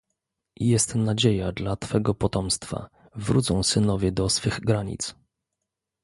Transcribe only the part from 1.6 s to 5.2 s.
twego potomstwa, wrócą synowie do swych granic"